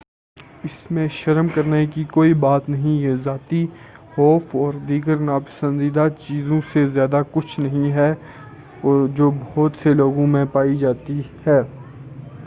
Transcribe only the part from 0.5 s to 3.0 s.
اسمیں شرم کرنے کی کوئی بات نہیں